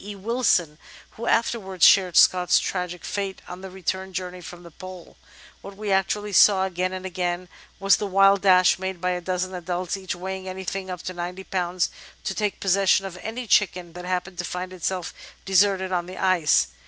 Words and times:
E. 0.03 0.15
Wilson, 0.15 0.79
who 1.11 1.27
afterwards 1.27 1.85
shared 1.85 2.17
Scott's 2.17 2.57
tragic 2.57 3.05
fate 3.05 3.39
on 3.47 3.61
the 3.61 3.69
return 3.69 4.13
journey 4.13 4.41
from 4.41 4.63
the 4.63 4.71
Pole: 4.71 5.15
"What 5.61 5.77
we 5.77 5.91
actually 5.91 6.33
saw, 6.33 6.65
again 6.65 6.91
and 6.91 7.05
again, 7.05 7.47
was 7.79 7.97
the 7.97 8.07
wild 8.07 8.41
dash 8.41 8.79
made 8.79 8.99
by 8.99 9.11
a 9.11 9.21
dozen 9.21 9.53
adults, 9.53 9.95
each 9.95 10.15
weighing 10.15 10.49
anything 10.49 10.89
up 10.89 11.03
to 11.03 11.13
ninety 11.13 11.43
pounds, 11.43 11.91
to 12.23 12.33
take 12.33 12.59
possession 12.59 13.05
of 13.05 13.15
any 13.21 13.45
chicken 13.45 13.93
that 13.93 14.05
happened 14.05 14.39
to 14.39 14.43
find 14.43 14.73
itself 14.73 15.13
de 15.45 15.53
serted 15.53 15.91
on 15.91 16.07
the 16.07 16.17
ice. 16.17 16.69